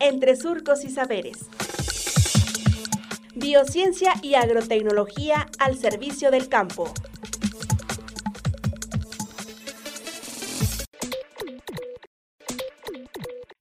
entre 0.00 0.36
surcos 0.36 0.84
y 0.84 0.90
saberes. 0.90 1.48
Biociencia 3.34 4.14
y 4.22 4.34
agrotecnología 4.34 5.46
al 5.58 5.76
servicio 5.76 6.30
del 6.30 6.48
campo. 6.48 6.92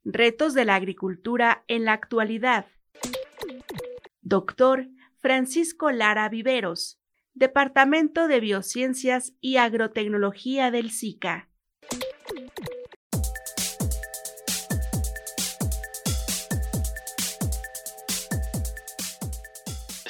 Retos 0.03 0.53
de 0.53 0.66
la 0.66 0.75
agricultura 0.75 1.63
en 1.67 1.84
la 1.84 1.93
actualidad. 1.93 2.67
Doctor 4.21 4.88
Francisco 5.20 5.91
Lara 5.91 6.29
Viveros, 6.29 6.99
Departamento 7.33 8.27
de 8.27 8.39
Biociencias 8.39 9.33
y 9.41 9.57
Agrotecnología 9.57 10.71
del 10.71 10.91
SICA. 10.91 11.49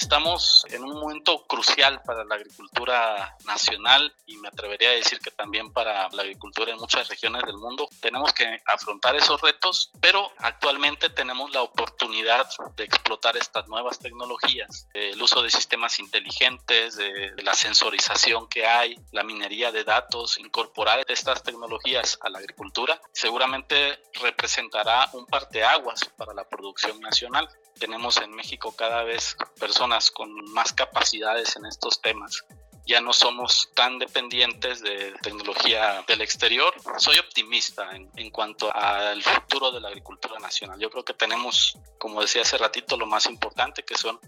Estamos 0.05 0.67
en 0.69 0.83
un 0.83 0.99
momento 0.99 1.47
crucial 1.47 1.99
para 2.03 2.23
la 2.25 2.35
agricultura 2.35 3.35
nacional 3.43 4.13
y 4.27 4.37
me 4.37 4.49
atrevería 4.49 4.89
a 4.89 4.93
decir 4.93 5.17
que 5.17 5.31
también 5.31 5.73
para 5.73 6.07
la 6.11 6.21
agricultura 6.21 6.71
en 6.71 6.77
muchas 6.77 7.07
regiones 7.07 7.41
del 7.41 7.57
mundo. 7.57 7.89
Tenemos 8.01 8.31
que 8.31 8.61
afrontar 8.67 9.15
esos 9.15 9.41
retos, 9.41 9.89
pero 9.99 10.31
actualmente 10.37 11.09
tenemos 11.09 11.51
la 11.55 11.63
oportunidad 11.63 12.47
de 12.75 12.83
explotar 12.83 13.35
estas 13.35 13.67
nuevas 13.67 13.97
tecnologías, 13.97 14.87
el 14.93 15.19
uso 15.19 15.41
de 15.41 15.49
sistemas 15.49 15.97
inteligentes, 15.97 16.97
de 16.97 17.33
la 17.41 17.55
sensorización 17.55 18.47
que 18.47 18.67
hay, 18.67 18.95
la 19.11 19.23
minería 19.23 19.71
de 19.71 19.83
datos, 19.83 20.37
incorporar 20.37 21.03
estas 21.07 21.41
tecnologías 21.41 22.19
a 22.21 22.29
la 22.29 22.37
agricultura, 22.37 23.01
seguramente 23.11 24.03
representará 24.21 25.09
un 25.13 25.25
parteaguas 25.25 26.05
para 26.15 26.35
la 26.35 26.47
producción 26.47 26.99
nacional 26.99 27.49
tenemos 27.79 28.17
en 28.17 28.31
México 28.31 28.75
cada 28.75 29.03
vez 29.03 29.35
personas 29.59 30.11
con 30.11 30.33
más 30.53 30.73
capacidades 30.73 31.55
en 31.55 31.65
estos 31.65 32.01
temas. 32.01 32.43
Ya 32.87 33.01
no 33.01 33.13
somos 33.13 33.71
tan 33.73 33.97
dependientes 33.97 34.81
de 34.81 35.13
tecnología 35.23 36.03
del 36.07 36.21
exterior. 36.21 36.73
Soy 36.97 37.17
optimista 37.17 37.89
en, 37.93 38.29
cuanto 38.29 38.73
al 38.75 39.23
futuro 39.23 39.71
de 39.71 39.81
la 39.81 39.87
agricultura 39.87 40.37
nacional. 40.39 40.79
Yo 40.79 40.91
creo 40.91 41.03
que 41.03 41.15
tenemos, 41.15 41.79
como 41.97 42.21
decía 42.21 42.43
hace 42.43 42.57
ratito, 42.59 42.95
lo 42.95 43.07
más 43.07 43.25
importante 43.25 43.83
que 43.83 43.95
son 43.95 44.19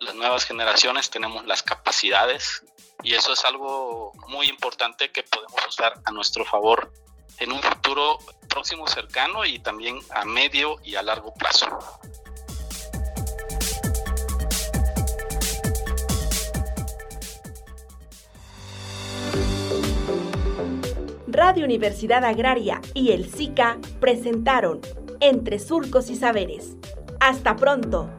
las 0.00 0.16
nuevas 0.16 0.44
generaciones, 0.44 1.10
tenemos 1.10 1.46
las 1.46 1.62
capacidades 1.62 2.64
y 3.04 3.14
eso 3.14 3.32
es 3.32 3.44
algo 3.44 4.12
muy 4.26 4.48
importante 4.48 5.12
que 5.12 5.22
podemos 5.22 5.64
usar 5.68 5.94
a 6.04 6.10
nuestro 6.10 6.44
favor 6.44 6.92
en 7.38 7.52
un 7.52 7.62
futuro 7.62 8.18
próximo 8.48 8.86
cercano 8.88 9.44
y 9.44 9.60
también 9.60 10.00
a 10.10 10.24
medio 10.24 10.78
y 10.82 10.96
a 10.96 11.02
largo 11.02 11.32
plazo. 11.34 11.66
Radio 21.32 21.64
Universidad 21.64 22.26
Agraria 22.26 22.82
y 22.92 23.12
el 23.12 23.24
SICA 23.24 23.78
presentaron 24.00 24.80
Entre 25.20 25.58
Surcos 25.58 26.10
y 26.10 26.16
Saberes. 26.16 26.76
Hasta 27.20 27.56
pronto. 27.56 28.10